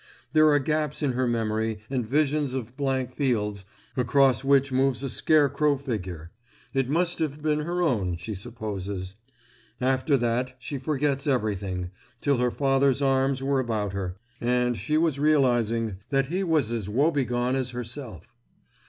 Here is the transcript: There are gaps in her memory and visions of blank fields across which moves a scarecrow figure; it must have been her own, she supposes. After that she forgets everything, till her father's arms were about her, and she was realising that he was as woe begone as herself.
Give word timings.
There 0.33 0.47
are 0.49 0.57
gaps 0.57 1.03
in 1.03 1.11
her 1.11 1.27
memory 1.27 1.77
and 1.87 2.03
visions 2.03 2.55
of 2.55 2.75
blank 2.75 3.11
fields 3.11 3.65
across 3.95 4.43
which 4.43 4.71
moves 4.71 5.03
a 5.03 5.11
scarecrow 5.11 5.77
figure; 5.77 6.31
it 6.73 6.89
must 6.89 7.19
have 7.19 7.43
been 7.43 7.59
her 7.59 7.83
own, 7.83 8.17
she 8.17 8.33
supposes. 8.33 9.13
After 9.79 10.17
that 10.17 10.55
she 10.57 10.79
forgets 10.79 11.27
everything, 11.27 11.91
till 12.19 12.37
her 12.37 12.49
father's 12.49 13.03
arms 13.03 13.43
were 13.43 13.59
about 13.59 13.93
her, 13.93 14.15
and 14.39 14.75
she 14.75 14.97
was 14.97 15.19
realising 15.19 15.97
that 16.09 16.25
he 16.29 16.43
was 16.43 16.71
as 16.71 16.89
woe 16.89 17.11
begone 17.11 17.55
as 17.55 17.69
herself. 17.69 18.33